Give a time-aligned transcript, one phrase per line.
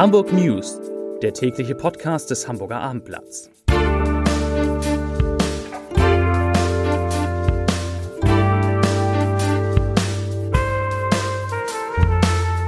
[0.00, 0.80] Hamburg News,
[1.20, 3.50] der tägliche Podcast des Hamburger Abendblatts.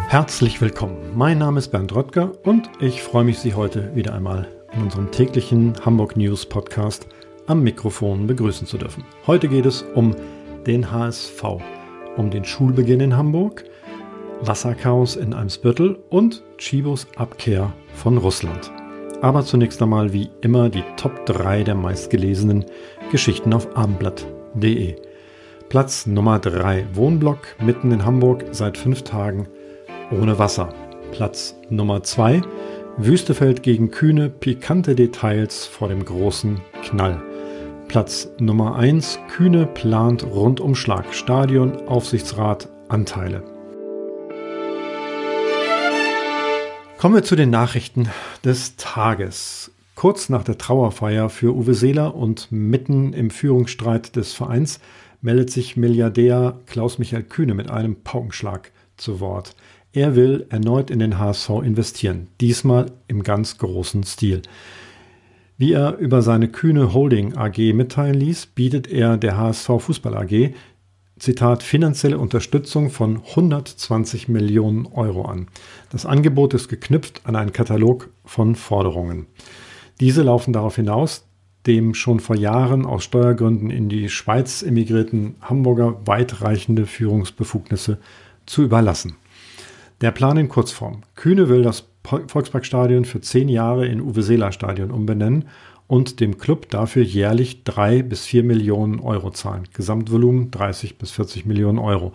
[0.08, 1.12] Herzlich willkommen.
[1.14, 5.10] Mein Name ist Bernd Röttger und ich freue mich, Sie heute wieder einmal in unserem
[5.10, 7.06] täglichen Hamburg News Podcast
[7.46, 9.06] am Mikrofon begrüßen zu dürfen.
[9.26, 10.14] Heute geht es um
[10.66, 11.42] den HSV,
[12.18, 13.64] um den Schulbeginn in Hamburg,
[14.44, 18.72] Wasserchaos in Eimsbüttel und Chibos Abkehr von Russland.
[19.20, 22.64] Aber zunächst einmal wie immer die Top 3 der meistgelesenen
[23.12, 24.96] Geschichten auf abendblatt.de.
[25.68, 29.46] Platz Nummer 3 Wohnblock mitten in Hamburg seit fünf Tagen
[30.10, 30.70] ohne Wasser.
[31.12, 32.42] Platz Nummer 2
[32.98, 37.22] Wüstefeld gegen Kühne, pikante Details vor dem großen Knall.
[37.88, 43.42] Platz Nummer 1 Kühne plant Rundumschlag, Stadion, Aufsichtsrat, Anteile.
[47.02, 48.08] Kommen wir zu den Nachrichten
[48.44, 49.72] des Tages.
[49.96, 54.78] Kurz nach der Trauerfeier für Uwe Seeler und mitten im Führungsstreit des Vereins
[55.20, 59.56] meldet sich Milliardär Klaus-Michael Kühne mit einem Paukenschlag zu Wort.
[59.92, 64.42] Er will erneut in den HSV investieren, diesmal im ganz großen Stil.
[65.58, 70.54] Wie er über seine Kühne Holding AG mitteilen ließ, bietet er der HSV Fußball AG
[71.22, 75.46] Zitat, finanzielle Unterstützung von 120 Millionen Euro an.
[75.92, 79.26] Das Angebot ist geknüpft an einen Katalog von Forderungen.
[80.00, 81.24] Diese laufen darauf hinaus,
[81.64, 87.98] dem schon vor Jahren aus Steuergründen in die Schweiz emigrierten Hamburger weitreichende Führungsbefugnisse
[88.44, 89.14] zu überlassen.
[90.00, 91.02] Der Plan in Kurzform.
[91.14, 95.44] Kühne will das Volksparkstadion für zehn Jahre in Uwe Seeler Stadion umbenennen
[95.86, 99.68] und dem Club dafür jährlich drei bis vier Millionen Euro zahlen.
[99.72, 102.12] Gesamtvolumen 30 bis 40 Millionen Euro.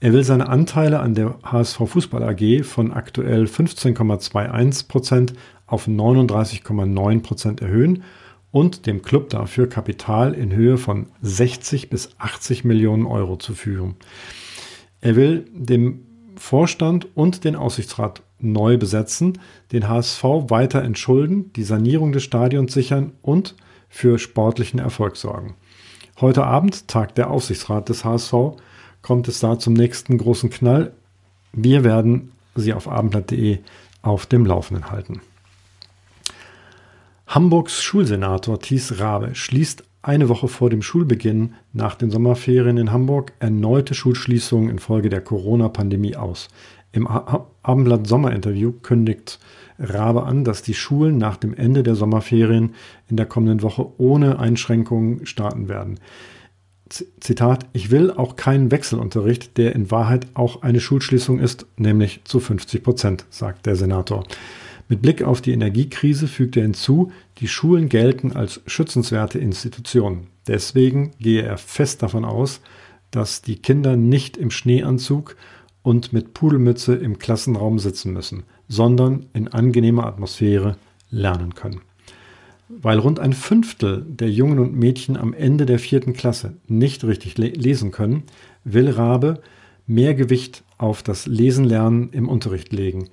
[0.00, 5.34] Er will seine Anteile an der HSV Fußball AG von aktuell 15,21 Prozent
[5.66, 8.02] auf 39,9 Prozent erhöhen
[8.50, 13.96] und dem Club dafür Kapital in Höhe von 60 bis 80 Millionen Euro zuführen.
[15.00, 19.38] Er will dem Vorstand und den Aussichtsrat neu besetzen,
[19.72, 23.54] den HSV weiter entschulden, die Sanierung des Stadions sichern und
[23.88, 25.54] für sportlichen Erfolg sorgen.
[26.20, 28.34] Heute Abend tagt der Aufsichtsrat des HSV.
[29.02, 30.92] Kommt es da zum nächsten großen Knall?
[31.52, 33.58] Wir werden Sie auf abendblatt.de
[34.02, 35.20] auf dem Laufenden halten.
[37.26, 43.32] Hamburgs Schulsenator Thies Rabe schließt eine Woche vor dem Schulbeginn nach den Sommerferien in Hamburg
[43.38, 46.48] erneute Schulschließungen infolge der Corona-Pandemie aus.
[46.92, 49.40] Im Abendblatt Sommerinterview kündigt
[49.78, 52.74] Rabe an, dass die Schulen nach dem Ende der Sommerferien
[53.08, 55.98] in der kommenden Woche ohne Einschränkungen starten werden.
[57.18, 62.38] Zitat, ich will auch keinen Wechselunterricht, der in Wahrheit auch eine Schulschließung ist, nämlich zu
[62.38, 64.24] 50 Prozent, sagt der Senator.
[64.88, 70.28] Mit Blick auf die Energiekrise fügt er hinzu, die Schulen gelten als schützenswerte Institutionen.
[70.46, 72.60] Deswegen gehe er fest davon aus,
[73.10, 75.36] dass die Kinder nicht im Schneeanzug
[75.82, 80.76] und mit Pudelmütze im Klassenraum sitzen müssen, sondern in angenehmer Atmosphäre
[81.10, 81.80] lernen können.
[82.68, 87.38] Weil rund ein Fünftel der Jungen und Mädchen am Ende der vierten Klasse nicht richtig
[87.38, 88.24] le lesen können,
[88.64, 89.40] will Rabe
[89.86, 93.10] mehr Gewicht auf das Lesenlernen im Unterricht legen.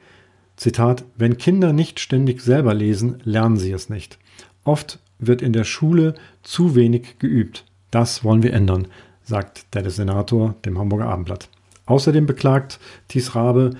[0.61, 4.19] Zitat, wenn Kinder nicht ständig selber lesen, lernen sie es nicht.
[4.63, 6.13] Oft wird in der Schule
[6.44, 7.66] zu wenig geübt.
[7.89, 8.85] Das wollen wir ändern,
[9.23, 11.50] sagt der Senator dem Hamburger Abendblatt.
[11.88, 13.71] Außerdem beklagt Thies Rabe,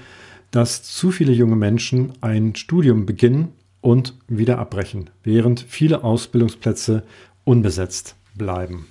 [0.50, 3.50] dass zu viele junge Menschen ein Studium beginnen
[3.82, 7.04] und wieder abbrechen, während viele Ausbildungsplätze
[7.44, 8.88] unbesetzt bleiben.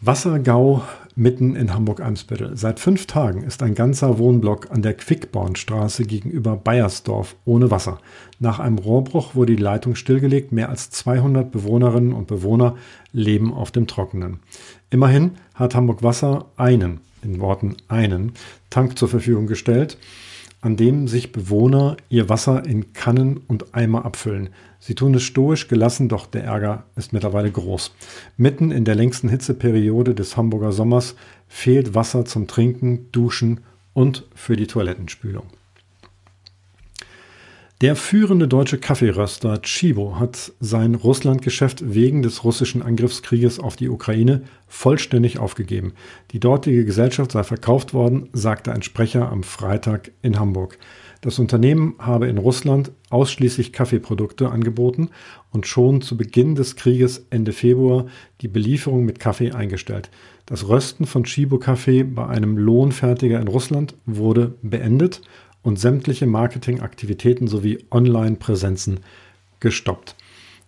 [0.00, 0.82] Wassergau
[1.16, 2.56] mitten in Hamburg-Eimsbüttel.
[2.56, 7.98] Seit fünf Tagen ist ein ganzer Wohnblock an der Quickbornstraße gegenüber Bayersdorf ohne Wasser.
[8.38, 10.52] Nach einem Rohrbruch wurde die Leitung stillgelegt.
[10.52, 12.76] Mehr als 200 Bewohnerinnen und Bewohner
[13.12, 14.40] leben auf dem Trockenen.
[14.90, 18.32] Immerhin hat Hamburg Wasser einen in Worten einen
[18.70, 19.98] Tank zur Verfügung gestellt,
[20.60, 24.50] an dem sich Bewohner ihr Wasser in Kannen und Eimer abfüllen.
[24.78, 27.92] Sie tun es stoisch gelassen, doch der Ärger ist mittlerweile groß.
[28.36, 31.16] Mitten in der längsten Hitzeperiode des Hamburger Sommers
[31.48, 33.60] fehlt Wasser zum Trinken, Duschen
[33.94, 35.46] und für die Toilettenspülung.
[37.80, 44.42] Der führende deutsche Kaffeeröster Chibo hat sein Russlandgeschäft wegen des russischen Angriffskrieges auf die Ukraine
[44.68, 45.94] vollständig aufgegeben.
[46.32, 50.76] Die dortige Gesellschaft sei verkauft worden, sagte ein Sprecher am Freitag in Hamburg.
[51.22, 55.08] Das Unternehmen habe in Russland ausschließlich Kaffeeprodukte angeboten
[55.50, 58.04] und schon zu Beginn des Krieges Ende Februar
[58.42, 60.10] die Belieferung mit Kaffee eingestellt.
[60.44, 65.22] Das Rösten von Chibo Kaffee bei einem Lohnfertiger in Russland wurde beendet
[65.62, 69.00] und sämtliche Marketingaktivitäten sowie Online-Präsenzen
[69.60, 70.16] gestoppt.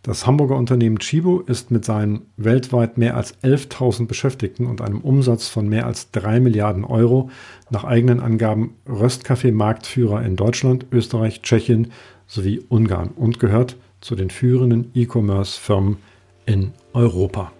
[0.02, 5.46] Das Hamburger Unternehmen Chibo ist mit seinen weltweit mehr als 11.000 Beschäftigten und einem Umsatz
[5.46, 7.30] von mehr als 3 Milliarden Euro
[7.70, 11.92] nach eigenen Angaben Röstkaffee-Marktführer in Deutschland, Österreich, Tschechien
[12.26, 15.98] sowie Ungarn und gehört zu den führenden E-Commerce-Firmen
[16.46, 17.52] in Europa.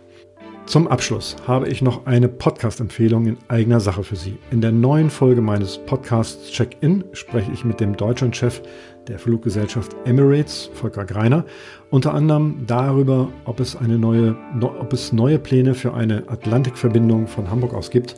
[0.73, 4.39] Zum Abschluss habe ich noch eine Podcast-Empfehlung in eigener Sache für Sie.
[4.51, 8.63] In der neuen Folge meines Podcasts Check-In spreche ich mit dem Deutschlandchef
[9.07, 11.45] der Fluggesellschaft Emirates, Volker Greiner,
[11.91, 17.51] unter anderem darüber, ob es, eine neue, ob es neue Pläne für eine Atlantikverbindung von
[17.51, 18.17] Hamburg aus gibt,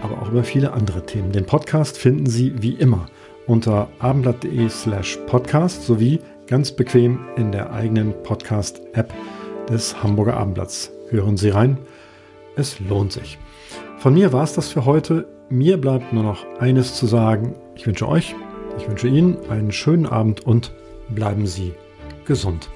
[0.00, 1.30] aber auch über viele andere Themen.
[1.30, 3.06] Den Podcast finden Sie wie immer
[3.46, 6.18] unter abendblatt.de slash podcast sowie
[6.48, 9.14] ganz bequem in der eigenen Podcast-App
[9.68, 10.90] des Hamburger Abendblatts.
[11.10, 11.76] Hören Sie rein,
[12.56, 13.38] es lohnt sich.
[13.98, 15.28] Von mir war es das für heute.
[15.48, 17.54] Mir bleibt nur noch eines zu sagen.
[17.74, 18.34] Ich wünsche euch,
[18.78, 20.72] ich wünsche Ihnen einen schönen Abend und
[21.10, 21.74] bleiben Sie
[22.24, 22.70] gesund.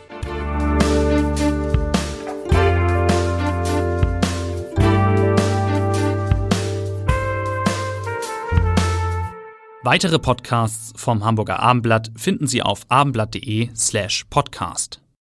[9.83, 15.01] Weitere Podcasts vom Hamburger Abendblatt finden Sie auf abendblatt.de slash podcast.